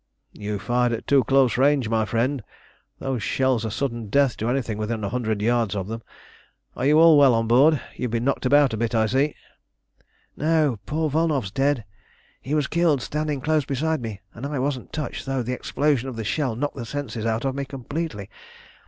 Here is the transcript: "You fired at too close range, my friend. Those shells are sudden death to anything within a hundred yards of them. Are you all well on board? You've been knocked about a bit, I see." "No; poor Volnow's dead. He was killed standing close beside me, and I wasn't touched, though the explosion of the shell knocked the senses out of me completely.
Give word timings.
"You 0.33 0.57
fired 0.57 0.93
at 0.93 1.05
too 1.05 1.23
close 1.25 1.59
range, 1.59 1.87
my 1.87 2.05
friend. 2.05 2.41
Those 2.97 3.21
shells 3.21 3.63
are 3.63 3.69
sudden 3.69 4.09
death 4.09 4.35
to 4.37 4.49
anything 4.49 4.79
within 4.79 5.03
a 5.03 5.09
hundred 5.09 5.43
yards 5.43 5.75
of 5.75 5.87
them. 5.87 6.01
Are 6.75 6.87
you 6.87 6.97
all 6.97 7.19
well 7.19 7.35
on 7.35 7.45
board? 7.45 7.79
You've 7.95 8.09
been 8.09 8.23
knocked 8.23 8.47
about 8.47 8.73
a 8.73 8.77
bit, 8.77 8.95
I 8.95 9.05
see." 9.05 9.35
"No; 10.35 10.79
poor 10.87 11.07
Volnow's 11.11 11.51
dead. 11.51 11.85
He 12.41 12.55
was 12.55 12.65
killed 12.65 13.03
standing 13.03 13.41
close 13.41 13.63
beside 13.65 14.01
me, 14.01 14.21
and 14.33 14.43
I 14.47 14.57
wasn't 14.57 14.91
touched, 14.91 15.27
though 15.27 15.43
the 15.43 15.53
explosion 15.53 16.09
of 16.09 16.15
the 16.15 16.23
shell 16.23 16.55
knocked 16.55 16.77
the 16.77 16.85
senses 16.87 17.27
out 17.27 17.45
of 17.45 17.53
me 17.53 17.63
completely. 17.63 18.27